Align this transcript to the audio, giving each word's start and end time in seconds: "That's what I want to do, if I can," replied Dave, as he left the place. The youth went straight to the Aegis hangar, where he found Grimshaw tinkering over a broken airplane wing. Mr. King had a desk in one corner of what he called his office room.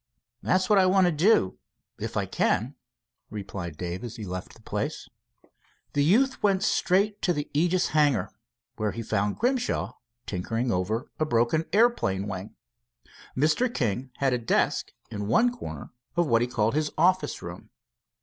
"That's 0.41 0.67
what 0.67 0.79
I 0.79 0.87
want 0.87 1.05
to 1.05 1.11
do, 1.11 1.59
if 1.99 2.17
I 2.17 2.25
can," 2.25 2.73
replied 3.29 3.77
Dave, 3.77 4.03
as 4.03 4.15
he 4.15 4.25
left 4.25 4.55
the 4.55 4.61
place. 4.63 5.07
The 5.93 6.03
youth 6.03 6.41
went 6.41 6.63
straight 6.63 7.21
to 7.21 7.33
the 7.33 7.47
Aegis 7.53 7.89
hangar, 7.89 8.31
where 8.77 8.93
he 8.93 9.03
found 9.03 9.37
Grimshaw 9.37 9.93
tinkering 10.25 10.71
over 10.71 11.11
a 11.19 11.25
broken 11.25 11.65
airplane 11.71 12.27
wing. 12.27 12.55
Mr. 13.37 13.71
King 13.71 14.09
had 14.17 14.33
a 14.33 14.39
desk 14.39 14.91
in 15.11 15.27
one 15.27 15.55
corner 15.55 15.91
of 16.15 16.25
what 16.25 16.41
he 16.41 16.47
called 16.47 16.73
his 16.73 16.89
office 16.97 17.43
room. 17.43 17.69